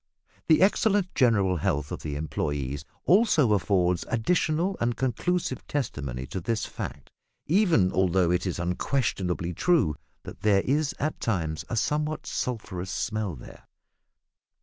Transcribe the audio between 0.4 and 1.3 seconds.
The excellent